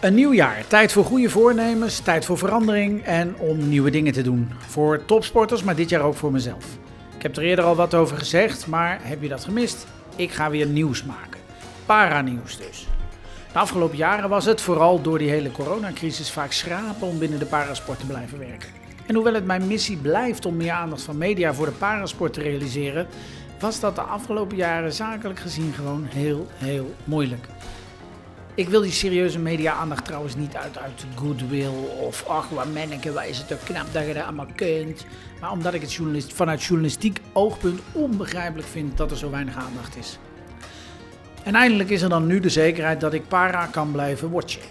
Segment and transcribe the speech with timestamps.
[0.00, 0.66] Een nieuw jaar.
[0.66, 4.50] Tijd voor goede voornemens, tijd voor verandering en om nieuwe dingen te doen.
[4.66, 6.64] Voor topsporters, maar dit jaar ook voor mezelf.
[7.16, 9.86] Ik heb er eerder al wat over gezegd, maar heb je dat gemist?
[10.16, 11.40] Ik ga weer nieuws maken.
[11.86, 12.86] Paranieuws dus.
[13.52, 17.46] De afgelopen jaren was het, vooral door die hele coronacrisis, vaak schrapen om binnen de
[17.46, 18.68] parasport te blijven werken.
[19.06, 22.40] En hoewel het mijn missie blijft om meer aandacht van media voor de parasport te
[22.40, 23.06] realiseren,
[23.60, 27.46] was dat de afgelopen jaren zakelijk gezien gewoon heel, heel moeilijk.
[28.58, 33.24] Ik wil die serieuze media-aandacht trouwens niet uit, uit goodwill of ach, wat manneke, wat
[33.24, 35.06] is het toch knap dat je dat allemaal kunt.
[35.40, 39.96] Maar omdat ik het journalist, vanuit journalistiek oogpunt onbegrijpelijk vind dat er zo weinig aandacht
[39.96, 40.18] is.
[41.42, 44.62] En eindelijk is er dan nu de zekerheid dat ik para kan blijven watchen.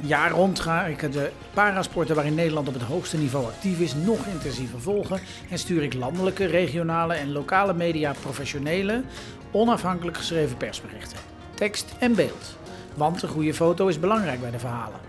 [0.00, 4.26] Jaar rond ga ik de parasporten waarin Nederland op het hoogste niveau actief is nog
[4.26, 5.20] intensiever volgen
[5.50, 9.02] en stuur ik landelijke, regionale en lokale media professionele,
[9.50, 11.18] onafhankelijk geschreven persberichten,
[11.54, 12.60] tekst en beeld.
[12.94, 15.00] Want een goede foto is belangrijk bij de verhalen.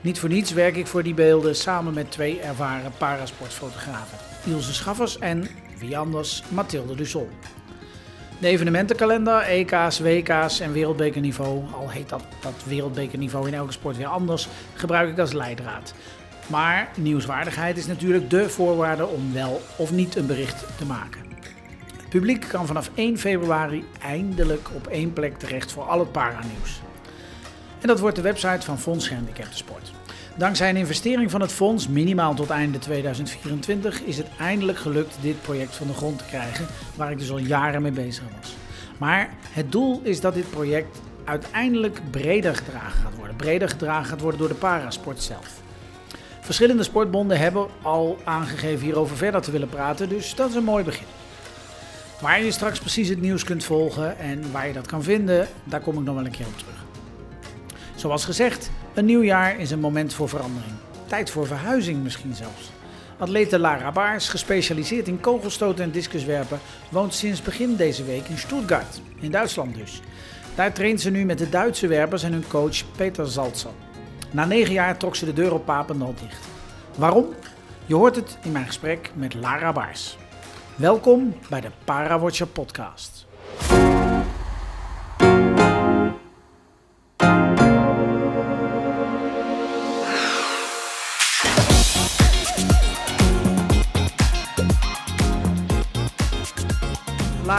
[0.00, 4.18] Niet voor niets werk ik voor die beelden samen met twee ervaren parasportfotografen.
[4.44, 7.28] Ilse Schaffers en, wie anders, Mathilde Dusson.
[8.38, 14.06] De evenementenkalender, EK's, WK's en wereldbekerniveau, al heet dat, dat wereldbekerniveau in elke sport weer
[14.06, 15.94] anders, gebruik ik als leidraad.
[16.46, 21.20] Maar nieuwswaardigheid is natuurlijk de voorwaarde om wel of niet een bericht te maken.
[21.96, 26.80] Het publiek kan vanaf 1 februari eindelijk op één plek terecht voor al het paranieuws.
[27.80, 29.92] En dat wordt de website van Fonds Gehandicaptensport.
[30.36, 35.42] Dankzij een investering van het fonds, minimaal tot einde 2024, is het eindelijk gelukt dit
[35.42, 38.54] project van de grond te krijgen, waar ik dus al jaren mee bezig was.
[38.98, 43.36] Maar het doel is dat dit project uiteindelijk breder gedragen gaat worden.
[43.36, 45.48] Breder gedragen gaat worden door de parasport zelf.
[46.40, 50.84] Verschillende sportbonden hebben al aangegeven hierover verder te willen praten, dus dat is een mooi
[50.84, 51.06] begin.
[52.20, 55.80] Waar je straks precies het nieuws kunt volgen en waar je dat kan vinden, daar
[55.80, 56.89] kom ik nog wel een keer op terug.
[58.00, 60.72] Zoals gezegd, een nieuw jaar is een moment voor verandering.
[61.06, 62.70] Tijd voor verhuizing misschien zelfs.
[63.18, 69.00] Atlete Lara Baars, gespecialiseerd in kogelstoten en discuswerpen, woont sinds begin deze week in Stuttgart,
[69.20, 70.00] in Duitsland dus.
[70.54, 73.70] Daar traint ze nu met de Duitse werpers en hun coach Peter Zaltzer.
[74.30, 76.46] Na negen jaar trok ze de deur op Papendal dicht.
[76.96, 77.26] Waarom?
[77.86, 80.16] Je hoort het in mijn gesprek met Lara Baars.
[80.76, 83.26] Welkom bij de Parawatcher podcast.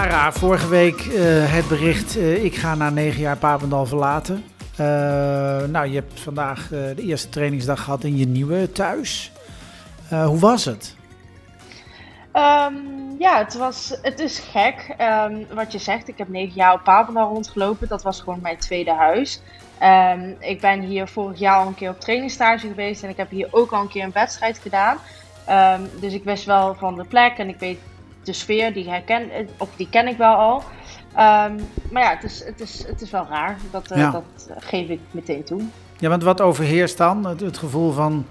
[0.01, 4.43] Lara, vorige week uh, het bericht, uh, ik ga na negen jaar Papendal verlaten.
[4.71, 4.85] Uh,
[5.67, 9.31] nou, je hebt vandaag de eerste trainingsdag gehad in je nieuwe thuis.
[10.09, 10.95] hoe was het?
[12.33, 14.95] Um, ja, het, was, het is gek.
[15.29, 17.87] Um, wat je zegt, ik heb negen jaar op Papendal rondgelopen.
[17.87, 19.41] Dat was gewoon mijn tweede huis.
[19.83, 23.03] Um, ik ben hier vorig jaar al een keer op trainingstage geweest.
[23.03, 24.97] En ik heb hier ook al een keer een wedstrijd gedaan.
[25.99, 27.79] dus ik wist wel van de plek en ik weet
[28.23, 30.57] de sfeer, die, herken, of die ken ik wel al.
[30.57, 31.55] Um,
[31.91, 33.57] maar ja, het is, het, is, het is wel raar.
[33.71, 34.11] Dat, uh, ja.
[34.11, 35.61] dat geef ik meteen toe.
[35.97, 37.25] Ja, want wat overheerst dan?
[37.25, 38.25] Het, het gevoel van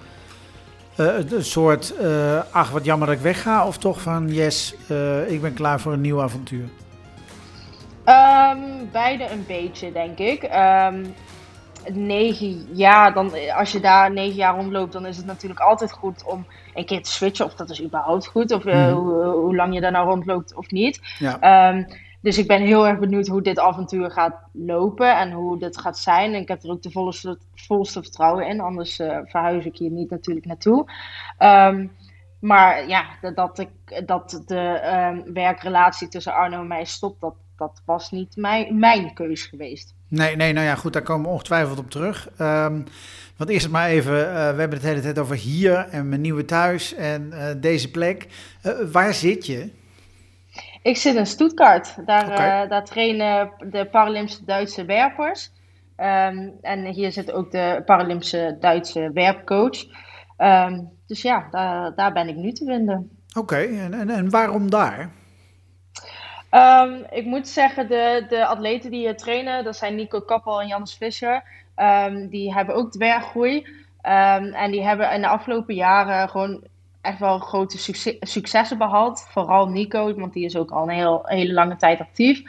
[0.97, 4.75] uh, een soort, uh, ach wat jammer dat ik wegga, of toch van yes,
[5.27, 6.69] ik ben klaar voor een nieuw avontuur?
[8.05, 10.43] Um, beide een beetje, denk ik.
[10.43, 11.15] Um,
[11.92, 16.24] negen jaar, dan, als je daar negen jaar rondloopt, dan is het natuurlijk altijd goed
[16.24, 17.44] om een keer te switchen.
[17.44, 18.92] Of dat is überhaupt goed, of uh, mm.
[18.92, 21.00] hoe, hoe, lang je daar nou rondloopt of niet.
[21.18, 21.70] Ja.
[21.74, 21.86] Um,
[22.20, 25.98] dus ik ben heel erg benieuwd hoe dit avontuur gaat lopen en hoe dit gaat
[25.98, 26.34] zijn.
[26.34, 29.91] En ik heb er ook de volste, volste vertrouwen in, anders uh, verhuis ik hier
[29.91, 30.91] niet natuurlijk naartoe.
[31.38, 31.92] Um,
[32.41, 33.04] maar ja,
[33.34, 38.36] dat, ik, dat de um, werkrelatie tussen Arno en mij stopt, dat, dat was niet
[38.36, 39.94] mijn, mijn keus geweest.
[40.10, 42.28] Nee, nee, nou ja, goed, daar komen we ongetwijfeld op terug.
[42.41, 42.84] Um,
[43.37, 46.21] want eerst maar even, uh, we hebben het de hele tijd over hier en mijn
[46.21, 48.26] nieuwe thuis en uh, deze plek.
[48.66, 49.71] Uh, waar zit je?
[50.82, 51.97] Ik zit in Stuttgart.
[52.06, 52.69] Daar, okay.
[52.69, 55.53] daar trainen de Paralympische Duitse werpers.
[55.97, 59.84] Um, en hier zit ook de Paralympische Duitse werpcoach.
[60.39, 63.10] Um, dus ja, daar, daar ben ik nu te vinden.
[63.28, 63.78] Oké, okay.
[63.78, 65.10] en, en, en waarom daar?
[66.50, 70.66] Um, ik moet zeggen, de, de atleten die hier trainen, dat zijn Nico Kappel en
[70.66, 71.42] Jans Visser.
[71.76, 73.56] Um, die hebben ook dwerggroei.
[73.56, 76.62] Um, en die hebben in de afgelopen jaren gewoon
[77.00, 79.26] echt wel grote succes, successen behaald.
[79.28, 82.42] Vooral Nico, want die is ook al een heel, hele lange tijd actief.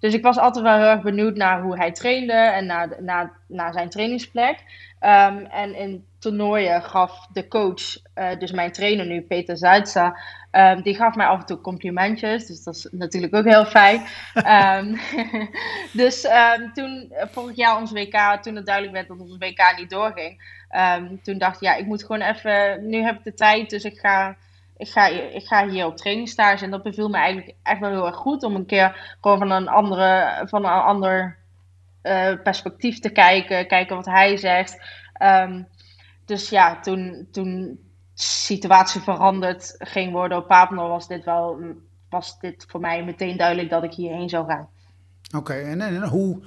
[0.00, 3.32] dus ik was altijd wel heel erg benieuwd naar hoe hij trainde en naar, naar,
[3.46, 4.64] naar zijn trainingsplek.
[5.00, 10.16] Ehm, en in toernooien gaf de coach, uh, dus mijn trainer nu, Peter Zuidza,
[10.52, 12.46] um, die gaf mij af en toe complimentjes.
[12.46, 14.02] Dus dat is natuurlijk ook heel fijn.
[14.78, 15.00] um,
[16.02, 16.26] dus
[16.74, 20.42] toen, vorig jaar ons WK, toen het duidelijk werd dat ons WK niet doorging,
[21.22, 23.98] toen dacht ik, ja, ik moet gewoon even, nu heb ik de tijd, dus ik
[23.98, 24.36] ga
[24.80, 26.64] ik ga, ik ga hier op trainingstage.
[26.64, 28.42] En dat beviel me eigenlijk echt wel heel erg goed.
[28.42, 31.36] Om een keer gewoon van een, andere, van een ander
[32.02, 33.66] uh, perspectief te kijken.
[33.66, 34.82] Kijken wat hij zegt.
[35.22, 35.66] Um,
[36.24, 37.78] dus ja, toen, toen
[38.14, 41.58] situatie veranderd ging worden op Papendal, was dit wel
[42.10, 44.68] was dit voor mij meteen duidelijk dat ik hierheen zou gaan.
[45.36, 46.42] Oké, en, en, hoe...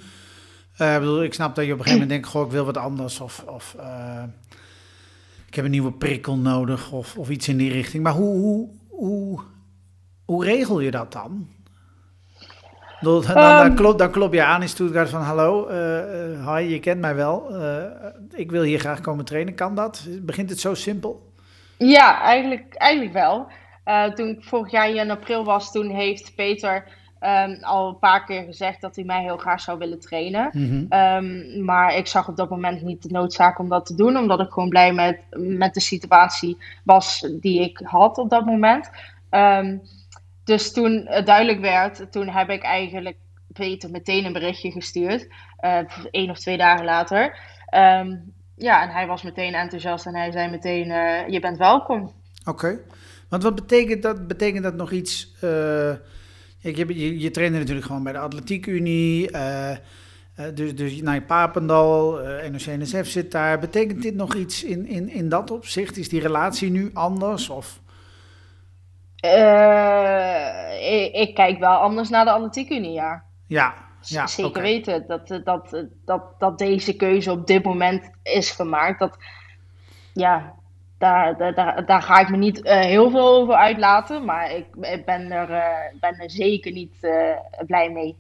[0.78, 3.20] Bedoel, ik snap dat je op een gegeven moment denkt, goh, ik wil wat anders.
[3.20, 4.24] Of, of uh,
[5.48, 8.04] ik heb een nieuwe prikkel nodig of, of iets in die richting.
[8.04, 9.42] Maar hoe, hoe,
[10.26, 11.48] hoe regel je dat dan?
[13.04, 13.76] Dan, dan, dan, ehm.
[13.76, 17.56] klop, dan klop je aan in Stuttgart van hallo, uh, hi, je kent mij wel.
[17.62, 17.84] Uh,
[18.32, 19.56] ik wil hier graag komen trainen.
[19.56, 20.08] Kan dat?
[20.22, 21.32] Begint het zo simpel?
[21.78, 23.48] Ja, eigenlijk, eigenlijk wel.
[23.86, 28.26] Uh, toen ik vorig jaar in april was, toen heeft Peter Um, al een paar
[28.26, 30.50] keer gezegd dat hij mij heel graag zou willen trainen.
[30.54, 34.18] Mm um, maar ik zag op dat moment niet de noodzaak om dat te doen,
[34.18, 38.90] omdat ik gewoon blij met, met de situatie was die ik had op dat moment.
[39.30, 39.82] Um,
[40.44, 43.18] dus toen het duidelijk werd, toen heb ik eigenlijk
[43.54, 45.28] Peter meteen een berichtje gestuurd.
[45.62, 45.80] Uh,
[46.12, 47.40] één of twee dagen later.
[48.56, 52.14] ja, en hij was meteen enthousiast en hij zei meteen: uh, Je bent welkom.
[52.46, 52.80] Oké.
[53.30, 54.28] Want wat betekent dat?
[54.28, 55.34] Betekent dat nog iets?
[55.44, 55.94] Uh
[56.72, 59.32] je, je, je trainde natuurlijk gewoon bij de Atletiek Unie.
[60.54, 63.60] Dus, dus naar Papendal, uh, NOC-NSF zit daar.
[63.60, 65.98] Betekent dit nog iets in, in, in dat opzicht?
[65.98, 67.50] Is die relatie nu anders?
[67.50, 67.82] Of?
[70.80, 73.24] Ik, ik, kijk wel anders naar de Atletiek Unie, ja.
[73.48, 79.00] Ja, ja Zeker weten dat, dat, dat, dat deze keuze op dit moment is gemaakt.
[79.00, 79.18] Dat,
[80.14, 80.54] ja,
[80.98, 84.26] daar, daar, daar, ga ik me niet uh, heel veel over uitlaten.
[84.26, 87.08] Maar ik, ik ben, er, uh, ben er zeker niet
[87.66, 88.18] blij mee.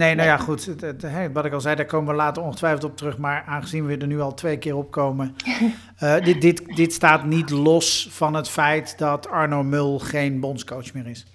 [0.00, 0.66] Nee, nou ja, goed.
[0.66, 3.18] Het, het, het, wat ik al zei, daar komen we later ongetwijfeld op terug.
[3.18, 5.36] Maar aangezien we er nu al twee keer op komen.
[6.24, 11.06] dit, dit, dit staat niet los van het feit dat Arno Mul geen bondscoach meer
[11.06, 11.26] is.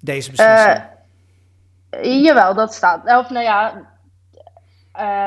[0.00, 0.82] Deze beslissing.
[2.26, 3.18] jawel, dat staat.
[3.18, 3.88] Of nou ja,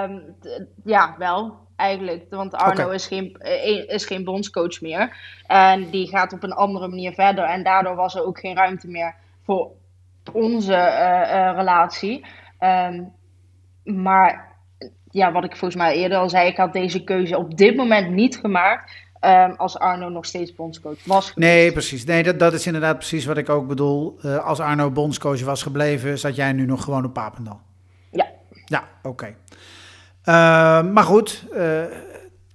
[0.04, 0.36] um,
[0.84, 2.26] ja, wel eigenlijk.
[2.30, 5.18] Want Arno is, geen, eh, is geen bondscoach meer.
[5.48, 7.44] En die gaat op een andere manier verder.
[7.44, 9.72] En daardoor was er ook geen ruimte meer voor
[10.32, 12.26] onze uh, uh, relatie.
[12.60, 13.12] Um,
[13.84, 14.52] maar
[15.12, 18.12] ja, wat ik volgens mij eerder al zei, ik had deze keuze op dit moment
[18.12, 18.92] niet gemaakt.
[19.22, 21.54] Um, als Arno nog steeds bondscoach was geweest.
[21.54, 22.06] Nee, precies.
[22.06, 24.20] Nee, dat, dat is inderdaad precies wat ik ook bedoel.
[24.22, 27.60] Uh, als Arno bondscoach was gebleven, zat jij nu nog gewoon op Papendal.
[28.12, 28.28] Ja.
[28.66, 29.26] Ja, oké.
[29.26, 29.34] Uh,
[30.92, 31.84] maar goed, uh,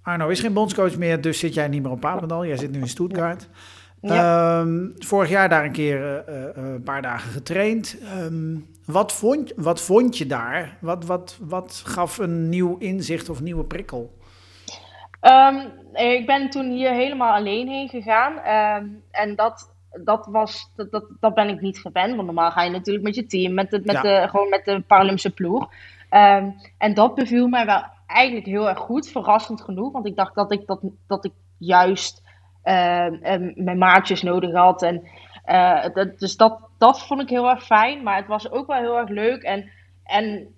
[0.03, 2.47] Arno is geen bondscoach meer, dus zit jij niet meer op Papendal.
[2.47, 3.43] Jij zit nu in Stuttgart.
[3.43, 3.59] Ja.
[4.03, 7.97] Um, vorig jaar daar een keer uh, een paar dagen getraind.
[8.19, 10.77] Um, wat, vond, wat vond je daar?
[10.81, 14.17] Wat, wat, wat gaf een nieuw inzicht of nieuwe prikkel?
[15.21, 18.39] Um, ik ben toen hier helemaal alleen heen gegaan.
[19.11, 19.75] en dat,
[20.05, 22.15] dat, was, dat, dat, dat ben ik niet gewend.
[22.15, 24.03] Want normaal ga je natuurlijk met je team, met de, met ja.
[24.03, 25.69] de, gewoon met de Paralympische ploeg.
[26.79, 29.93] En dat beviel mij wel eigenlijk heel erg goed, verrassend genoeg.
[29.93, 32.27] Want ik dacht dat ik, dat, dat ik juist
[33.55, 34.83] mijn maatjes nodig had.
[34.83, 35.03] En,
[35.47, 38.03] uh, dat, dus dat, dat vond ik heel erg fijn.
[38.03, 39.43] Maar het was ook wel heel erg leuk.
[39.43, 39.71] En,
[40.05, 40.55] en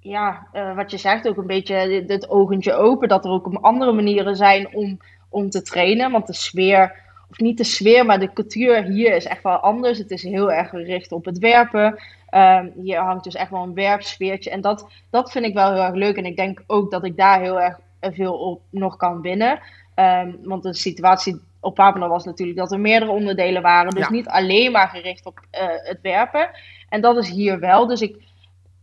[0.00, 3.08] ja, uh, wat je zegt, ook een beetje het ogentje open.
[3.08, 6.10] Dat er ook andere manieren zijn om, om te trainen.
[6.10, 6.94] Want de sfeer,
[7.30, 9.98] of niet de sfeer, maar de cultuur hier is echt wel anders.
[9.98, 11.98] Het is heel erg gericht op het werpen.
[12.30, 14.50] Um, hier hangt dus echt wel een werpsfeertje.
[14.50, 16.16] En dat, dat vind ik wel heel erg leuk.
[16.16, 19.60] En ik denk ook dat ik daar heel erg veel op nog kan winnen.
[19.94, 23.94] Um, want de situatie op Papendal was natuurlijk dat er meerdere onderdelen waren.
[23.94, 26.50] Dus niet alleen maar gericht op uh, het werpen.
[26.88, 27.86] En dat is hier wel.
[27.86, 28.22] Dus ik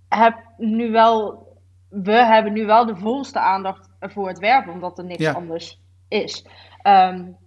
[0.09, 1.49] heb nu wel.
[1.89, 5.31] We hebben nu wel de volste aandacht voor het werpen, omdat er niks ja.
[5.31, 6.45] anders is.
[6.87, 7.37] Um,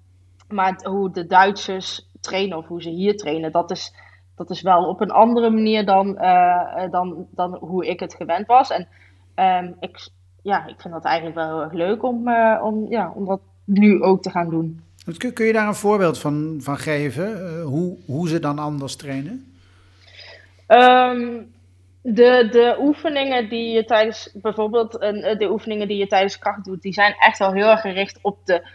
[0.48, 3.94] maar hoe de Duitsers trainen of hoe ze hier trainen, dat is
[4.36, 8.46] dat is wel op een andere manier dan, uh, dan, dan hoe ik het gewend
[8.46, 8.70] was.
[8.70, 8.88] En
[9.64, 10.08] um, ik,
[10.42, 13.40] ja, ik vind dat eigenlijk wel heel erg leuk om, uh, om, ja, om dat
[13.64, 14.82] nu ook te gaan doen.
[15.16, 17.30] Kun, kun je daar een voorbeeld van, van geven?
[17.30, 19.54] Uh, hoe, hoe ze dan anders trainen?
[20.68, 21.52] Um,
[22.00, 24.92] de, de oefeningen die je tijdens, bijvoorbeeld
[25.38, 28.38] de oefeningen die je tijdens kracht doet, die zijn echt wel heel erg gericht op
[28.44, 28.68] de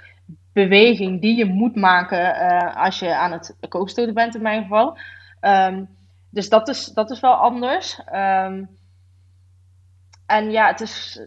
[0.54, 2.36] beweging die je moet maken
[2.76, 4.98] als je aan het kookstoten bent in mijn geval.
[5.42, 5.90] Um,
[6.30, 8.02] dus dat is, dat is wel anders.
[8.06, 8.64] Ehm,
[10.26, 11.22] en ja, het is,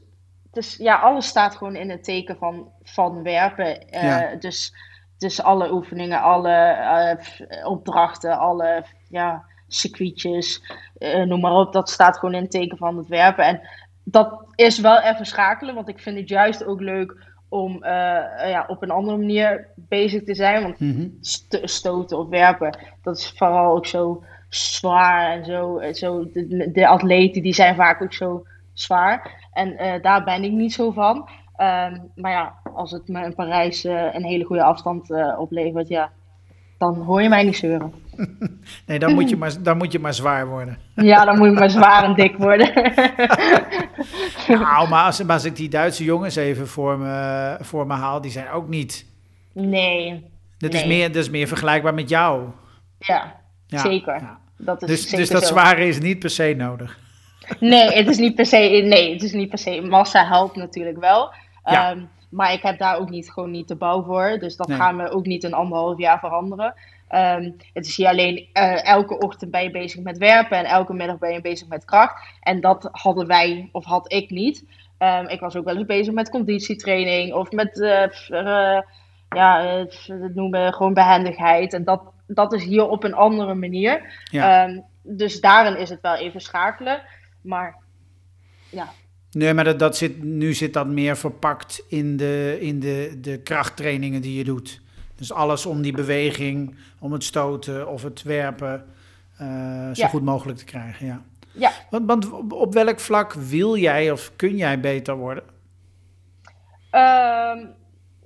[0.56, 3.86] is, ja, alles staat gewoon in het teken van, van werpen.
[3.94, 4.74] Uh, dus,
[5.18, 6.76] dus alle oefeningen, alle
[7.50, 11.72] uh, opdrachten, alle ja, circuitjes, uh, noem maar op.
[11.72, 13.44] Dat staat gewoon in het teken van het werpen.
[13.44, 13.60] En
[14.04, 18.82] dat is wel even schakelen, want ik vind het juist ook leuk om ja, op
[18.82, 20.62] een andere manier bezig te zijn.
[20.62, 21.16] Want mm -hmm.
[21.66, 25.80] stoten of werpen, dat is vooral ook zo zwaar en zo.
[25.92, 29.41] zo de, de atleten die zijn vaak ook zo zwaar.
[29.52, 31.16] En uh, daar ben ik niet zo van.
[31.16, 35.88] Um, maar ja, als het me in Parijs uh, een hele goede afstand uh, oplevert,
[35.88, 36.10] ja,
[36.78, 37.92] dan hoor je mij niet zeuren.
[38.86, 40.78] nee, dan moet, je maar, dan moet je maar zwaar worden.
[40.94, 42.72] ja, dan moet ik maar zwaar en dik worden.
[44.48, 48.20] nou, maar als, maar als ik die Duitse jongens even voor me, voor me haal,
[48.20, 49.06] die zijn ook niet...
[49.52, 50.30] Nee.
[50.58, 50.80] Dat, nee.
[50.80, 52.44] Is, meer, dat is meer vergelijkbaar met jou.
[52.98, 54.14] Ja, ja zeker.
[54.20, 54.38] Ja.
[54.56, 55.48] Dat is dus, zeker dus dat zo.
[55.48, 56.98] zware is niet per se nodig.
[57.60, 58.82] Nee, het is niet per se.
[58.84, 59.80] Nee, het is niet per se.
[59.80, 61.32] Massa helpt natuurlijk wel.
[61.64, 61.90] Ja.
[61.90, 64.36] Um, maar ik heb daar ook niet, gewoon niet de bouw voor.
[64.38, 64.78] Dus dat nee.
[64.78, 66.74] gaan we ook niet in anderhalf jaar veranderen.
[67.10, 70.92] Um, het is hier alleen uh, elke ochtend ben je bezig met werpen en elke
[70.92, 72.28] middag ben je bezig met kracht.
[72.40, 74.64] En dat hadden wij, of had ik niet.
[74.98, 78.80] Um, ik was ook wel eens bezig met conditietraining of met, uh, uh,
[79.28, 79.62] ja,
[80.06, 81.72] het noemen gewoon behendigheid.
[81.72, 84.20] En dat, dat is hier op een andere manier.
[84.30, 84.82] Ja.
[85.02, 87.02] dus daarin is het wel even schakelen.
[87.42, 87.76] Maar
[88.70, 88.88] ja.
[89.30, 93.38] Nee, maar dat, dat zit, nu zit dat meer verpakt in, de, in de, de
[93.38, 94.80] krachttrainingen die je doet.
[95.14, 98.84] Dus alles om die beweging, om het stoten of het werpen
[99.40, 100.08] uh, zo ja.
[100.08, 101.06] goed mogelijk te krijgen.
[101.06, 101.22] Ja.
[101.52, 101.70] ja.
[101.90, 105.44] Want, want op, op, welk vlak wil jij of kun jij beter worden?
[106.92, 107.74] Um,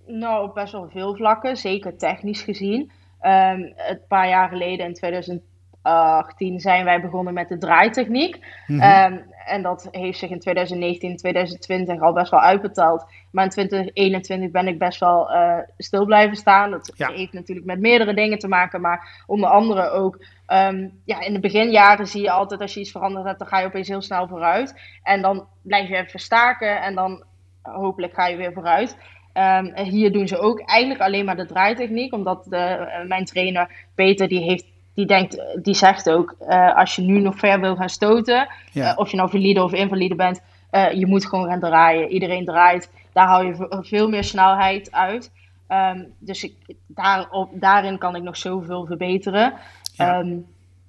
[0.07, 2.81] nou, op best wel veel vlakken, zeker technisch gezien.
[3.23, 5.43] Um, een paar jaar geleden in 2000.
[5.87, 8.47] 2018 zijn wij begonnen met de draaitechniek.
[8.67, 9.13] Mm -hmm.
[9.13, 13.07] um, en dat heeft zich in 2019, 2020 al best wel uitbetaald.
[13.31, 16.71] Maar in 2021 ben ik best wel uh, stil blijven staan.
[16.71, 17.11] Dat ja.
[17.11, 20.25] heeft natuurlijk met meerdere dingen te maken, maar onder andere ook.
[20.49, 23.61] Um, ja, in de beginjaren zie je altijd als je iets veranderd hebt, dan ga
[23.61, 24.99] je opeens heel snel vooruit.
[25.03, 27.25] En dan blijf je even staken en dan
[27.63, 28.97] hopelijk ga je weer vooruit.
[29.35, 33.71] Um, hier doen ze ook eigenlijk alleen maar de draaitechniek, omdat de, uh, mijn trainer
[33.95, 37.77] Peter die heeft die, denkt, die zegt ook, uh, als je nu nog ver wil
[37.77, 38.93] gaan stoten, ja.
[38.93, 42.09] uh, of je nou valide of invalide bent, uh, je moet gewoon gaan draaien.
[42.09, 45.33] Iedereen draait, daar hou je veel meer snelheid uit.
[45.69, 46.55] Um, dus ik,
[46.87, 49.55] daar, op, daarin kan ik nog zoveel verbeteren.
[49.93, 50.19] Ja.
[50.19, 50.47] Um,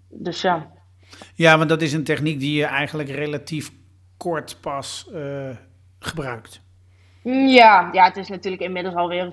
[0.09, 0.67] dus ja.
[1.33, 3.71] Ja, want dat is een techniek die je eigenlijk relatief
[4.17, 5.09] kort pas
[5.99, 6.61] gebruikt.
[7.31, 9.25] Ja, ja, het is natuurlijk inmiddels alweer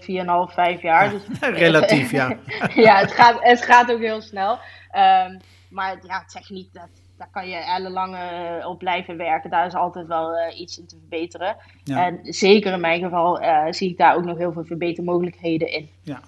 [0.49, 1.11] 4,5, 5 jaar.
[1.11, 2.37] Dus, Relatief, ja.
[2.75, 4.53] ja, het gaat, het gaat ook heel snel.
[4.53, 9.51] Um, maar ja, techniek, dat, daar kan je ellenlang uh, op blijven werken.
[9.51, 11.57] Daar is altijd wel uh, iets in te verbeteren.
[11.85, 12.07] Ja.
[12.07, 15.89] En zeker in mijn geval uh, zie ik daar ook nog heel veel verbetermogelijkheden in.
[16.03, 16.21] Ja.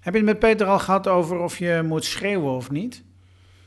[0.00, 3.04] Heb je het met Peter al gehad over of je moet schreeuwen of niet?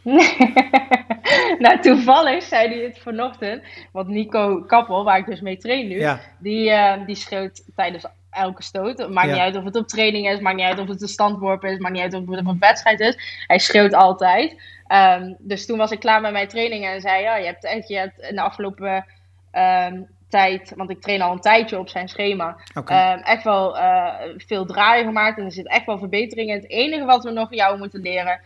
[1.64, 3.64] nou, toevallig zei hij het vanochtend.
[3.92, 6.20] Want Nico Kappel, waar ik dus mee train nu, ja.
[6.40, 8.98] die, uh, die schreeuwt tijdens elke stoot.
[8.98, 9.34] Het maakt ja.
[9.34, 11.78] niet uit of het op training is, maakt niet uit of het een standworp is,
[11.78, 13.44] maakt niet uit of het een wedstrijd is.
[13.48, 14.62] Hij schreeuwt altijd.
[14.88, 17.88] Um, dus toen was ik klaar met mijn training en zei: Ja, je hebt echt
[17.88, 19.06] je hebt in de afgelopen
[19.54, 23.14] um, tijd, want ik train al een tijdje op zijn schema, okay.
[23.14, 25.38] um, echt wel uh, veel draaien gemaakt.
[25.38, 26.56] En er zit echt wel verbetering in.
[26.56, 28.40] Het enige wat we nog jou moeten leren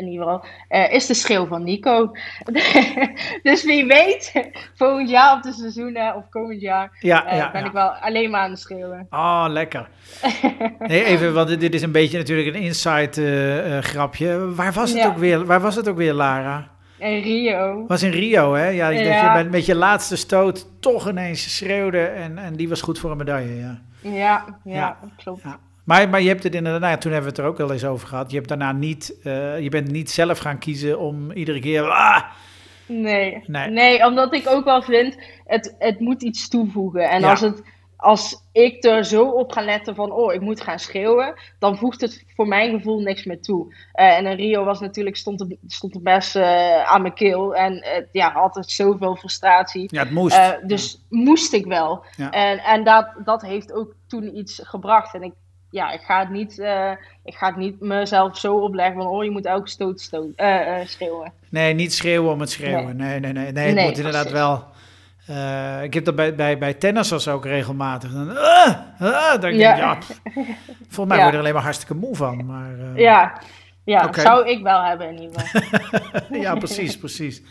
[0.00, 2.12] in ieder geval, uh, is de schreeuw van Nico.
[3.42, 7.60] dus wie weet, volgend jaar op de seizoenen of komend jaar ja, uh, ja, ben
[7.60, 7.66] ja.
[7.66, 9.06] ik wel alleen maar aan het schreeuwen.
[9.10, 9.88] Oh, lekker.
[10.78, 14.54] nee, even, want dit is een beetje natuurlijk een inside uh, grapje.
[14.54, 16.70] Waar was, het ook weer, waar was het ook weer, Lara?
[16.98, 17.84] In Rio.
[17.86, 18.68] Was in Rio, hè?
[18.68, 22.80] Ja, dat je met, met je laatste stoot toch ineens schreeuwde en, en die was
[22.80, 23.80] goed voor een medaille, ja.
[24.02, 25.42] Ja, ja, klopt.
[25.90, 27.72] Maar, maar je hebt het inderdaad, nou ja, toen hebben we het er ook wel
[27.72, 28.30] eens over gehad.
[28.30, 31.90] Je hebt daarna niet, uh, je bent niet zelf gaan kiezen om iedere keer.
[31.90, 32.22] Ah!
[32.86, 33.44] Nee.
[33.46, 33.70] nee.
[33.70, 37.08] nee, omdat ik ook wel vind, het, het moet iets toevoegen.
[37.08, 37.30] En ja.
[37.30, 37.62] als, het,
[37.96, 42.00] als ik er zo op ga letten van, oh, ik moet gaan schreeuwen, dan voegt
[42.00, 43.74] het voor mijn gevoel niks meer toe.
[43.74, 47.54] Uh, en in Rio was natuurlijk, stond het, stond het best uh, aan mijn keel.
[47.54, 49.88] En uh, ja, altijd zoveel frustratie.
[49.90, 50.58] Ja, het moest.
[50.66, 52.04] dus moest ik wel.
[52.16, 52.30] Ja.
[52.30, 55.14] En, en dat, dat heeft ook toen iets gebracht.
[55.14, 55.32] En ik
[55.70, 56.90] ja, ik ga het niet, uh,
[57.24, 60.66] ik ga het niet mezelf zo opleggen van, oh, je moet elke stoot, stoot uh,
[60.66, 61.32] uh, schreeuwen.
[61.48, 62.96] Nee, niet schreeuwen om het schreeuwen.
[62.96, 63.42] Nee, nee, nee.
[63.42, 64.64] Nee, nee het nee, moet inderdaad wel...
[65.82, 68.12] ik heb dat bij, bij, bij tennissers ook regelmatig.
[68.12, 68.26] Dan,
[68.98, 69.76] dan denk ik, ja.
[69.76, 69.98] ja
[70.88, 71.22] volgens mij ja.
[71.22, 72.46] word je er alleen maar hartstikke moe van.
[72.46, 73.40] Maar, ja.
[73.84, 76.40] Ja, zou ik wel hebben in ieder geval.
[76.40, 77.42] ja, precies, precies.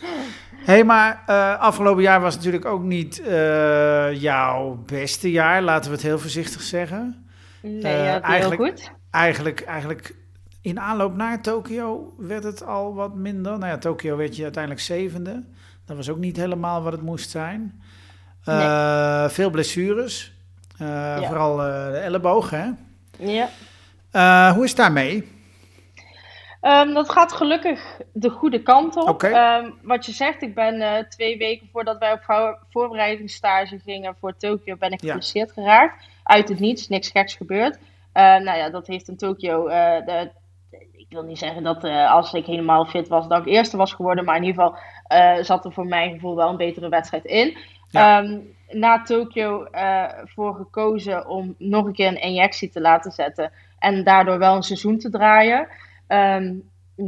[0.64, 5.90] Hé, hey, maar eh, afgelopen jaar was natuurlijk ook niet eh, jouw beste jaar, laten
[5.90, 7.29] we het heel voorzichtig zeggen.
[7.62, 8.90] Nee, Eh, dat heel eigenlijk- goed.
[9.10, 10.14] Eigenlijk, eigenlijk
[10.62, 13.52] in aanloop naar Tokio werd het al wat minder.
[13.58, 15.44] Nou ja, Tokio werd je uiteindelijk zevende.
[15.86, 17.82] Dat was ook niet helemaal wat het moest zijn.
[18.44, 20.38] Eh, Veel blessures,
[20.78, 22.70] Eh, vooral de elleboog, hè?
[23.18, 23.48] Ja.
[24.52, 25.28] Hoe is het daarmee?
[26.60, 29.08] Ehm, dat gaat gelukkig de goede kant op.
[29.08, 29.26] Oké.
[29.26, 34.36] Ehm, wat je zegt, ik ben twee weken voordat wij op voor- voorbereidingsstage gingen voor
[34.36, 35.06] Tokio, ben ik Ja.
[35.08, 36.04] geblesseerd geraakt.
[36.30, 37.78] Uit het niets, niks geks gebeurd.
[38.12, 39.66] Eh, nou ja, dat heeft in Tokio.
[39.66, 40.30] eh, de,
[40.92, 43.92] ik wil niet zeggen dat eh, als ik helemaal fit was, dat ik eerste was
[43.92, 44.24] geworden.
[44.24, 44.78] Maar in ieder geval
[45.44, 47.56] zat er voor mijn gevoel wel een betere wedstrijd in.
[47.90, 48.22] Ja.
[48.22, 49.66] Ehm, na Tokio
[50.24, 53.52] voor gekozen om nog een keer een injectie te laten zetten.
[53.78, 55.68] En daardoor wel een seizoen te draaien.
[56.06, 56.54] Ehm,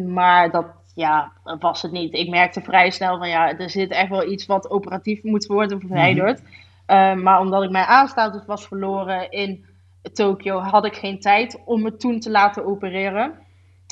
[0.06, 2.14] maar dat ja, dat was het niet.
[2.14, 5.80] Ik merkte vrij snel van ja, er zit echt wel iets wat operatief moet worden
[5.80, 6.42] verwijderd.
[6.86, 9.64] Ehm, maar omdat ik mijn aanstatus was verloren in
[10.12, 13.38] Tokio, had ik geen tijd om me toen te laten opereren.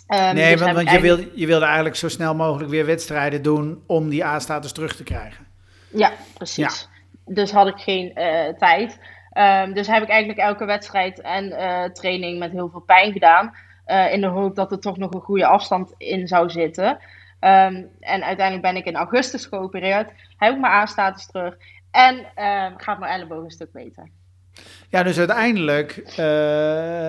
[0.06, 3.42] Ehm, nee, dus want, je, eigenlijk- wil, je wilde eigenlijk zo snel mogelijk weer wedstrijden
[3.42, 5.46] doen om die A-status terug te krijgen.
[5.88, 6.88] Ja, precies.
[7.24, 8.98] Dus had ik geen eh, tijd.
[9.30, 13.54] Ehm, dus heb ik eigenlijk elke wedstrijd en eh, training met heel veel pijn gedaan.
[13.84, 16.98] eh, in de hoop dat er toch nog een goede afstand in zou zitten.
[17.40, 20.12] En uiteindelijk ben ik in augustus geopereerd.
[20.36, 21.56] Heb ik mijn A-status terug.
[21.90, 24.10] En ehm, gaat mijn elleboog een stuk beter.
[24.88, 25.96] Ja, dus uiteindelijk,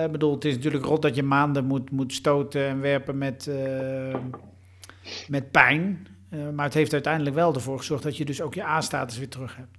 [0.04, 3.46] ik bedoel, het is natuurlijk rot dat je maanden moet, moet stoten en werpen met,
[3.46, 4.14] eh,
[5.28, 6.06] met pijn.
[6.30, 9.28] Eh, maar het heeft uiteindelijk wel ervoor gezorgd dat je dus ook je A-status weer
[9.28, 9.76] terug hebt.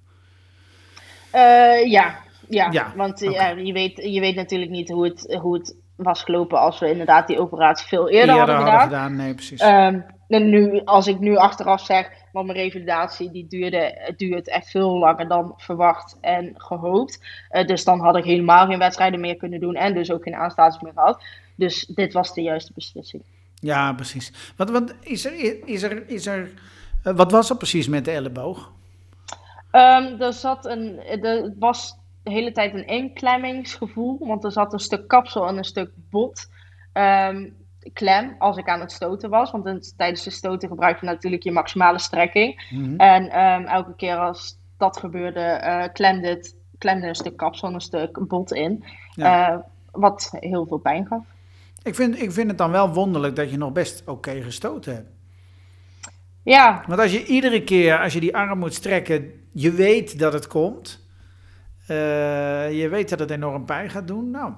[1.31, 2.15] Eh, ja,
[2.50, 6.24] ja, Ja, want ja, je, weet, je weet natuurlijk niet hoe het, hoe het was
[6.24, 9.15] gelopen als we inderdaad die operatie veel eerder, hadden gedaan.
[9.15, 9.62] Nee, precies.
[9.62, 14.69] Ehm, en nu, als ik nu achteraf zeg, want mijn revalidatie die duurde, duurt echt
[14.69, 17.19] veel langer dan verwacht en gehoopt.
[17.49, 20.35] Eh, dus dan had ik helemaal geen wedstrijden meer kunnen doen en dus ook geen
[20.35, 21.23] aanstatus meer gehad.
[21.55, 23.23] Dus dit was de juiste beslissing.
[23.59, 24.53] ja, precies.
[24.55, 26.51] Wat, wat, is er, is er, is er,
[27.03, 28.71] eh, wat was er precies met de elleboog?
[29.71, 34.79] Ehm, er zat een, er was de hele tijd een inklemmingsgevoel, want er zat een
[34.79, 36.51] stuk kapsel en een stuk bot.
[36.93, 37.50] ehm,
[37.93, 39.51] klem als ik aan het stoten was.
[39.51, 42.67] Want in- tijdens het stoten gebruik je natuurlijk je maximale strekking.
[42.72, 42.96] Mhm.
[43.00, 47.74] En ehm, elke keer als dat gebeurde, eh, klemde, het, klemde een stuk kapsel en
[47.74, 48.83] een stuk bot in.
[49.15, 49.50] Ja.
[49.51, 49.57] Eh,
[49.91, 51.24] wat heel veel pijn gaf.
[51.83, 55.09] Ik, vind, ik vind het dan wel wonderlijk dat je nog best oké gestoten hebt.
[56.43, 60.33] Ja, Want als je iedere keer, als je die arm moet strekken, je weet dat
[60.33, 61.01] het komt.
[61.87, 64.31] eh, je weet dat het enorm pijn gaat doen.
[64.31, 64.53] Nou,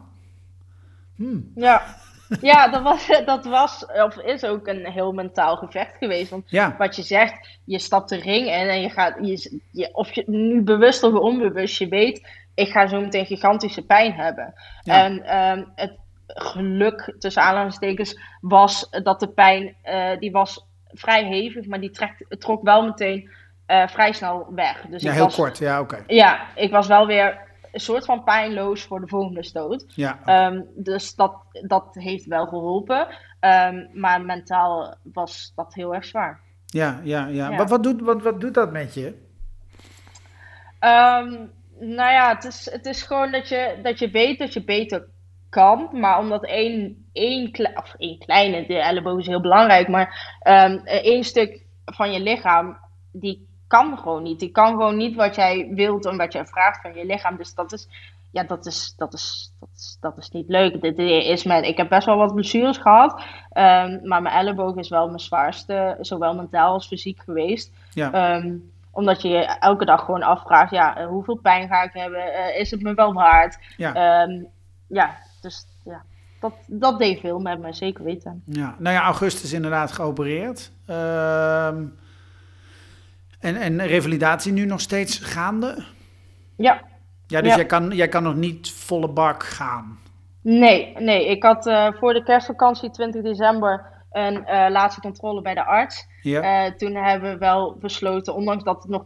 [1.15, 1.51] hmm.
[1.55, 1.95] ja.
[2.41, 6.29] ja dat, was, dat was of is ook een heel mentaal gevecht geweest.
[6.29, 9.89] Want ja, wat je zegt, je stapt de ring in en je gaat, je, je,
[9.93, 14.53] of je nu bewust of onbewust, je weet, ik ga zo meteen gigantische pijn hebben.
[14.81, 15.03] Ja.
[15.03, 21.65] En ehm, het geluk, tussen aanhalingstekens, was dat de pijn, eh, die was vrij hevig,
[21.65, 23.29] maar die trekt, trok wel meteen
[23.65, 24.85] eh, vrij snel weg.
[24.89, 25.57] Dus ja ik heel was, kort.
[25.57, 26.03] Ja, oké.
[26.07, 27.44] Ja, ik was wel weer
[27.75, 29.85] een soort van pijnloos voor de volgende stoot.
[29.87, 33.07] Ja, Ehm, dus dat, dat heeft wel geholpen.
[33.39, 36.39] Ehm, maar mentaal was dat heel erg zwaar.
[36.65, 37.27] ja, ja.
[37.27, 37.49] ja.
[37.49, 37.57] Ja.
[37.57, 39.23] Wat, wat, doet, wat, wat doet dat met je?
[40.79, 41.31] Ehm,
[41.79, 45.07] nou ja, het is, het is gewoon dat je, dat je weet dat je beter
[45.49, 45.89] kan.
[45.91, 49.87] Maar omdat één, één, of één kleine, de elleboog is heel belangrijk.
[49.87, 50.37] Maar
[50.85, 52.77] één stuk van je lichaam,
[53.11, 54.39] die kan gewoon niet.
[54.39, 57.37] Die kan gewoon niet wat jij wilt en wat jij vraagt van je lichaam.
[57.37, 57.87] Dus dat is,
[58.31, 60.81] ja, dat is, dat is, dat is, dat is niet leuk.
[60.81, 63.21] Dit is met, ik heb best wel wat blessures gehad.
[63.51, 67.71] ehm, maar mijn elleboog is wel mijn zwaarste, zowel mentaal als fysiek geweest.
[67.93, 68.53] Ja, Ehm,
[68.91, 72.33] omdat je je elke dag gewoon afvraagt, ja, eh, hoeveel pijn ga ik hebben?
[72.33, 73.57] Eh, is het me wel waard?
[73.77, 73.93] ja.
[73.93, 74.43] Ehm,
[74.87, 76.01] ja, dus ja,
[76.39, 78.43] dat, dat deed veel met me, zeker weten.
[78.45, 78.75] ja.
[78.79, 80.71] Nou ja, augustus inderdaad geopereerd.
[80.85, 81.83] Ehm,
[83.45, 85.83] en, en revalidatie nu nog steeds gaande?
[86.57, 86.81] Ja,
[87.27, 87.55] Ja, dus Ja.
[87.55, 89.99] Jij, kan, jij kan nog niet volle bak gaan.
[90.41, 91.27] nee, nee.
[91.29, 96.07] Ik had eh, voor de kerstvakantie 20 december een eh, laatste controle bij de arts.
[96.21, 99.05] Ja, Eh, toen hebben we wel besloten, ondanks dat het nog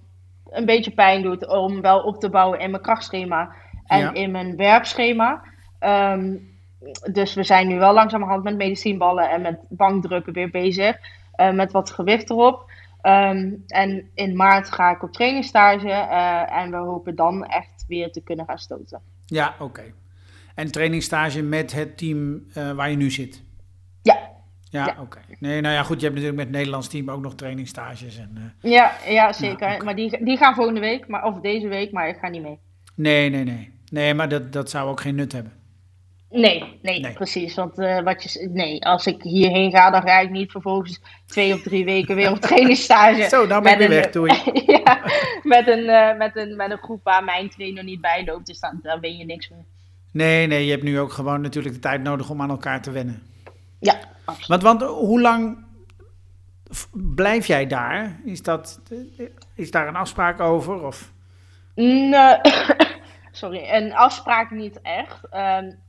[0.49, 3.51] een beetje pijn doet, om wel op te bouwen in mijn krachtschema
[3.85, 4.13] en Ja.
[4.13, 5.41] in mijn werpschema.
[5.79, 6.35] Ehm,
[7.11, 10.97] dus we zijn nu wel langzamerhand met medicijnballen en met bankdrukken weer bezig,
[11.53, 12.71] met wat gewicht erop.
[13.01, 18.11] Ehm, en in maart ga ik op trainingsstage eh, en we hopen dan echt weer
[18.11, 19.01] te kunnen gaan stoten.
[19.25, 19.83] ja oké.
[20.55, 23.43] En trainingsstage met het team eh, waar je nu zit?
[24.01, 24.19] Ja,
[24.69, 25.19] Ja, oké.
[25.39, 25.99] Nee, nou ja, goed.
[25.99, 28.17] Je hebt natuurlijk met het Nederlands team ook nog trainingstages.
[28.17, 28.71] En, uh...
[28.71, 29.83] ja, ja, zeker.
[29.83, 32.59] Maar die, die gaan volgende week, maar, of deze week, maar ik ga niet mee.
[32.95, 33.73] Nee, nee, nee.
[33.91, 35.53] Nee, maar dat, dat zou ook geen nut hebben.
[36.31, 37.55] Nee, nee, precies.
[37.55, 41.53] Want uh, wat je, nee, als ik hierheen ga, dan ga ik niet vervolgens twee
[41.53, 43.27] of drie weken weer op trainingsstage.
[43.29, 44.33] Zo, dan ben ik weer weg, doei.
[44.83, 45.01] ja,
[45.43, 48.59] met een, uh, met, een, met een groep waar mijn trainer niet bij loopt, dus
[48.59, 49.65] dan, dan ben je niks meer.
[50.11, 52.91] Nee, nee, je hebt nu ook gewoon natuurlijk de tijd nodig om aan elkaar te
[52.91, 53.21] wennen.
[53.79, 54.61] Ja, absoluut.
[54.61, 55.57] Want, want hoe lang
[56.91, 58.19] blijf jij daar?
[58.25, 58.81] Is, dat,
[59.55, 60.83] is daar een afspraak over?
[60.83, 61.11] Of?
[61.75, 62.37] Nee,
[63.31, 65.23] sorry, een afspraak niet echt.
[65.33, 65.79] Um,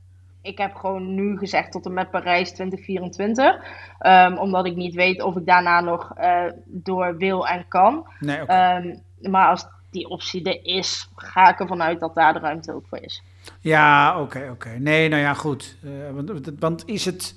[0.41, 3.55] ik heb gewoon nu gezegd tot en met Parijs 2024.
[3.55, 3.61] Um,
[3.99, 8.07] ehm, omdat ik niet weet of ik daarna nog uh, door wil en kan.
[8.19, 8.85] Nee, okay.
[8.85, 9.01] um,
[9.31, 12.87] maar als die optie er is, ga ik ervan uit dat daar de ruimte ook
[12.87, 13.23] voor is.
[13.59, 14.69] Ja, oké, okay, oké.
[14.69, 15.77] Nee, nou ja, goed.
[15.83, 17.35] Uh, want, want, is het,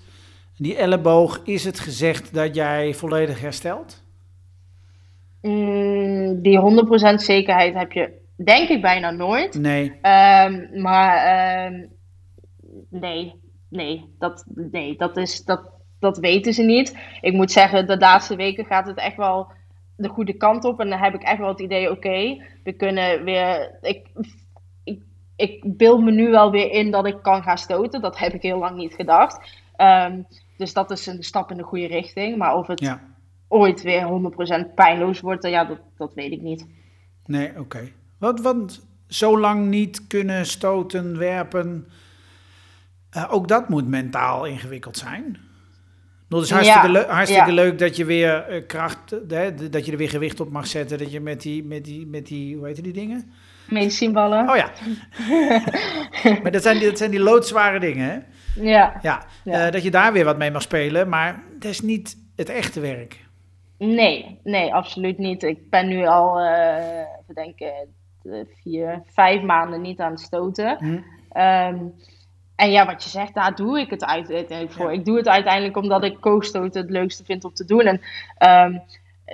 [0.56, 4.02] die elleboog, is het gezegd dat jij volledig herstelt?
[5.40, 9.58] Mm, die 100% zekerheid heb je denk ik bijna nooit.
[9.58, 9.84] Nee.
[9.86, 11.36] Um, maar
[13.00, 13.34] nee,
[13.68, 16.98] nee, dat, nee dat, is, dat, dat weten ze niet.
[17.20, 19.52] Ik moet zeggen, de laatste weken gaat het echt wel
[19.96, 20.80] de goede kant op.
[20.80, 23.78] En dan heb ik echt wel het idee, oké, we kunnen weer...
[23.80, 24.06] Ik,
[24.84, 25.02] ik,
[25.36, 28.00] ik beeld me nu wel weer in dat ik kan gaan stoten.
[28.00, 29.62] Dat heb ik heel lang niet gedacht.
[29.76, 30.22] Ehm,
[30.56, 32.36] dus dat is een stap in de goede richting.
[32.36, 32.96] Maar of het
[33.48, 34.06] ooit weer
[34.70, 36.66] 100% pijnloos wordt, ja, dat, dat weet ik niet.
[37.26, 37.88] Nee, oké.
[38.18, 41.88] Wat, want zo lang niet kunnen stoten, werpen...
[43.16, 45.38] Uh, ook dat moet mentaal ingewikkeld zijn.
[46.28, 47.54] Het is hartstikke, ja, le hartstikke ja.
[47.54, 50.98] leuk dat je weer uh, kracht, hè, dat je er weer gewicht op mag zetten.
[50.98, 53.32] Dat je met die, met die, met die hoe heet die dingen?
[53.68, 54.50] Mainstreamballen.
[54.50, 54.70] Oh ja.
[56.42, 58.18] maar dat zijn, die, dat zijn die loodzware dingen, hè?
[58.62, 58.98] Ja.
[59.02, 59.66] Ja, ja.
[59.66, 62.80] Uh, dat je daar weer wat mee mag spelen, maar dat is niet het echte
[62.80, 63.24] werk.
[63.78, 65.42] Nee, nee, absoluut niet.
[65.42, 66.46] Ik ben nu al, uh,
[67.26, 67.72] we denken,
[68.62, 70.76] vier, vijf maanden niet aan het stoten.
[70.78, 71.40] Hm.
[71.40, 71.94] Um,
[72.56, 74.92] en ja, wat je zegt, daar doe ik het uiteindelijk voor.
[74.92, 77.80] Ik doe het uiteindelijk omdat ik kookstoten het leukste vind om te doen.
[77.80, 78.00] En
[78.72, 78.82] um,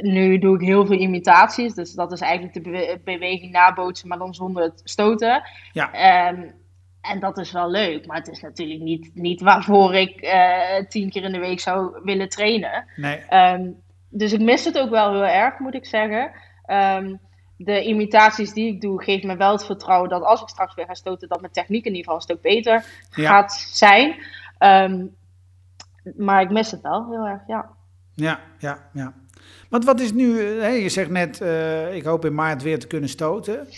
[0.00, 1.74] nu doe ik heel veel imitaties.
[1.74, 5.42] Dus dat is eigenlijk de be beweging nabootsen, maar dan zonder het stoten.
[5.72, 6.28] Ja.
[6.28, 6.52] Um,
[7.00, 11.10] en dat is wel leuk, maar het is natuurlijk niet, niet waarvoor ik uh, tien
[11.10, 12.84] keer in de week zou willen trainen.
[12.96, 13.20] Nee.
[13.30, 16.30] Um, dus ik mis het ook wel heel erg, moet ik zeggen.
[16.66, 17.20] Um,
[17.64, 20.86] de imitaties die ik doe, geeft me wel het vertrouwen dat als ik straks weer
[20.86, 24.16] ga stoten, dat mijn techniek in ieder geval een stuk beter gaat zijn.
[24.58, 25.16] Um,
[26.16, 27.70] maar ik mis het wel heel erg, ja.
[28.14, 29.14] Ja, ja, ja.
[29.68, 32.86] Want wat is nu, hè, je zegt net, uh, ik hoop in maart weer te
[32.86, 33.68] kunnen stoten.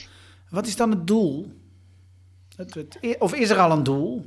[0.50, 1.52] Wat is dan het doel?
[2.56, 4.24] Het, het, of is er al een doel?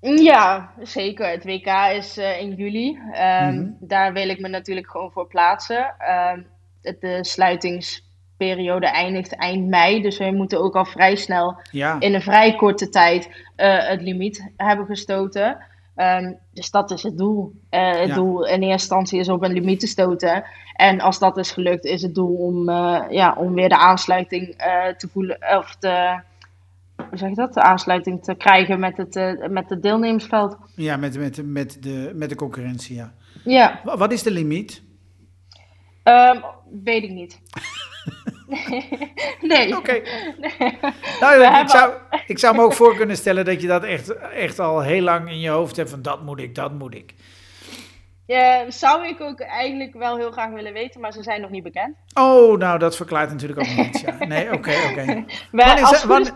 [0.00, 1.30] Ja, zeker.
[1.30, 2.88] Het WK is uh, in juli.
[2.88, 3.76] Um, mm -hmm.
[3.80, 5.94] Daar wil ik me natuurlijk gewoon voor plaatsen.
[6.32, 6.46] Um,
[7.00, 8.09] de sluitings
[8.46, 10.02] periode eindigt eind mei.
[10.02, 11.96] Dus we moeten ook al vrij snel ja.
[12.00, 15.58] in een vrij korte tijd uh, het limiet hebben gestoten.
[15.96, 17.52] Um, dus dat is het doel.
[17.70, 18.14] Uh, het ja.
[18.14, 20.44] doel in eerste instantie is op een limiet te stoten.
[20.74, 24.54] En als dat is gelukt, is het doel om, uh, ja, om weer de aansluiting
[24.96, 25.38] te voelen.
[25.58, 26.20] Of de,
[26.96, 27.54] hoe zeg je dat?
[27.54, 30.56] De aansluiting te krijgen met het, met het deelnemersveld.
[30.74, 33.12] Ja, met, met, met, de, met de concurrentie, ja.
[33.44, 33.80] Ja.
[33.84, 34.82] Wat is de limiet?
[36.04, 36.42] Um,
[36.82, 37.40] weet ik niet.
[39.40, 39.76] nee.
[39.76, 40.02] Oké.
[41.20, 41.92] Nou, ik, zou,
[42.26, 45.28] ik zou me ook voor kunnen stellen dat je dat echt, echt al heel lang
[45.30, 47.14] in je hoofd hebt van dat moet ik, dat moet ik.
[48.30, 51.62] Ja, zou ik ook eigenlijk wel heel graag willen weten, maar ze zijn nog niet
[51.62, 51.96] bekend.
[52.14, 54.00] Oh, nou dat verklaart natuurlijk ook niets.
[54.00, 54.24] Ja.
[54.24, 55.04] Nee, oké, oké.
[55.50, 56.32] Wanneer, wanneer,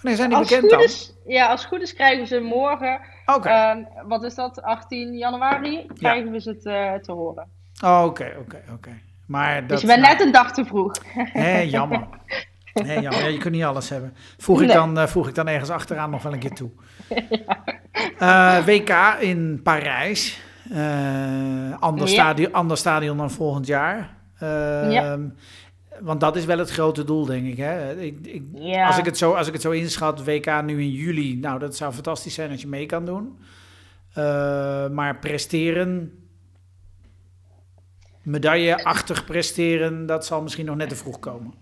[0.00, 0.82] wanneer, zijn die bekend dan?
[0.82, 3.78] Is, ja, als het goed is krijgen ze morgen, okay.
[3.78, 6.30] uh, wat is dat, 18 januari, krijgen ja.
[6.30, 7.48] we ze het uh, te horen.
[7.84, 9.00] Oké, oké, oké.
[9.26, 10.92] Maar dat, dus je bent net een dag te vroeg.
[11.14, 12.06] Hé, jammer.
[12.72, 13.20] Hé, jammer.
[13.20, 14.14] Ja, je kunt niet alles hebben.
[14.38, 14.76] Voeg ik, nee.
[14.76, 16.70] dan, uh, voeg ik dan ergens achteraan nog wel een keer toe.
[18.18, 18.58] Ja.
[18.58, 20.40] Uh, WK in Parijs.
[20.72, 22.12] Uh, ander, ja.
[22.12, 24.16] stadion, ander stadion dan volgend jaar.
[24.90, 25.18] ja.
[26.00, 27.56] Want dat is wel het grote doel, denk ik.
[27.56, 28.00] Hè?
[28.00, 28.42] ik,
[28.86, 31.36] als, ik het zo, als ik het zo inschat, WK nu in juli.
[31.36, 33.38] Nou, dat zou fantastisch zijn als je mee kan doen.
[34.94, 36.12] maar presteren
[38.26, 41.54] medailleachtig presteren, dat zal misschien nog net te vroeg komen.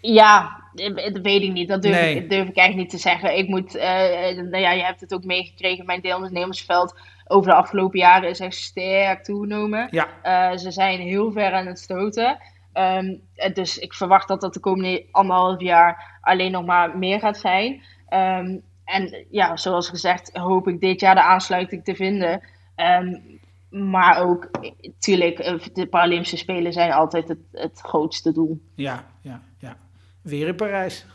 [0.00, 1.68] Ja, dat weet ik niet.
[1.68, 2.16] Dat durf, nee.
[2.16, 3.38] ik, durf ik eigenlijk niet te zeggen.
[3.38, 5.86] Ik moet, uh, nou ja, je hebt het ook meegekregen.
[5.86, 9.88] Mijn deelnemersveld over de afgelopen jaren is echt sterk toegenomen.
[9.90, 10.08] Ja.
[10.24, 12.38] Uh, ze zijn heel ver aan het stoten.
[12.74, 13.20] Um,
[13.54, 17.82] dus ik verwacht dat dat de komende anderhalf jaar alleen nog maar meer gaat zijn.
[18.10, 22.42] Um, en ja, zoals gezegd, hoop ik dit jaar de aansluiting te vinden.
[22.76, 23.37] Um,
[23.70, 24.50] maar ook,
[24.80, 28.62] natuurlijk, de Paralympische Spelen zijn altijd het, het grootste doel.
[28.74, 29.76] Ja, ja, ja.
[30.22, 31.06] Weer in Parijs.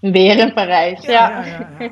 [0.00, 1.28] Weer in Parijs, ja.
[1.28, 1.90] Ja, ja, ja,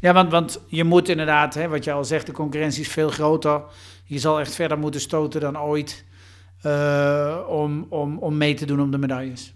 [0.00, 0.12] ja.
[0.12, 3.62] want, want je moet inderdaad, hè, wat je al zegt, de concurrentie is veel groter.
[4.04, 6.04] Je zal echt verder moeten stoten dan ooit
[6.66, 9.54] uh, om, om, om mee te doen om de medailles.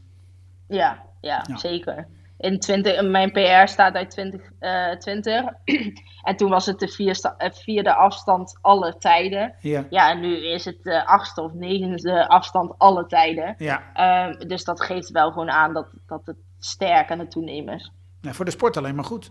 [0.69, 1.57] Ja, ja, ja.
[1.57, 2.07] zeker.
[2.45, 5.43] In 20, mijn PR staat uit 2020.
[5.67, 5.87] Uh,
[6.29, 9.55] en toen was het de vierde, vierde afstand alle tijden.
[9.61, 9.87] Ja.
[9.91, 13.55] ja, en nu is het de achtste of negende afstand alle tijden.
[13.59, 13.83] Ja.
[14.29, 17.93] Um, dus dat geeft wel gewoon aan dat, dat het sterk aan het toenemen is.
[18.21, 19.31] Ja, voor de sport alleen maar goed.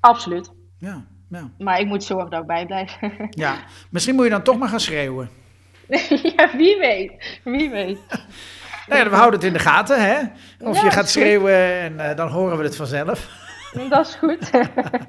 [0.00, 0.52] Absoluut.
[0.78, 1.50] Ja, ja.
[1.58, 2.98] Maar ik moet zorgen dat ik bijblijf.
[3.30, 3.56] ja,
[3.90, 5.30] misschien moet je dan toch maar gaan schreeuwen.
[6.36, 7.40] ja, wie weet.
[7.44, 7.98] Wie weet.
[8.88, 10.18] Nou ja, we houden het in de gaten, hè?
[10.60, 13.28] Of ja, je gaat schreeuwen en uh, dan horen we het vanzelf.
[13.90, 14.50] Dat is goed.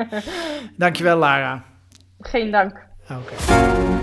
[0.77, 1.63] Dankjewel, Lara.
[2.19, 2.87] Geen dank.
[3.09, 3.19] Oké.
[3.19, 3.99] Okay.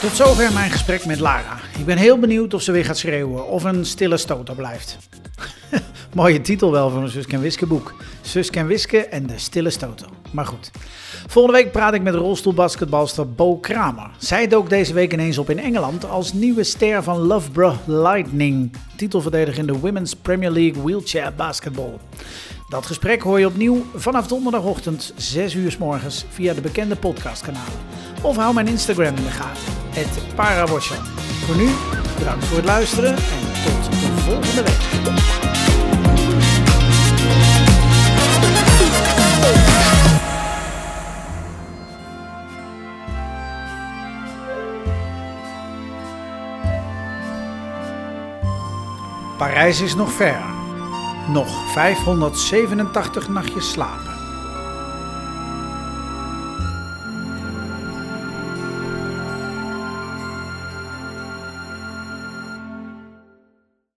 [0.00, 1.56] Tot zover mijn gesprek met Lara.
[1.78, 4.98] Ik ben heel benieuwd of ze weer gaat schreeuwen of een stille stoter blijft.
[6.14, 7.94] Mooie titel wel van een Suske en Wiske boek.
[8.20, 10.08] Suske en Wiske en de stille stoter.
[10.30, 10.70] Maar goed.
[11.26, 14.10] Volgende week praat ik met rolstoelbasketbalster Bo Kramer.
[14.18, 18.76] Zij dook deze week ineens op in Engeland als nieuwe ster van Loughborough Lightning.
[18.96, 21.92] Titelverdediger in de Women's Premier League Wheelchair Basketball.
[22.68, 27.72] Dat gesprek hoor je opnieuw vanaf donderdagochtend 6 uur s morgens via de bekende podcastkanalen.
[28.22, 30.08] Of hou mijn Instagram in de gaten, het
[31.46, 31.68] Voor nu,
[32.18, 35.35] bedankt voor het luisteren en tot de volgende week.
[49.56, 50.40] Parijs is nog ver.
[51.28, 54.15] Nog 587 nachtjes slapen.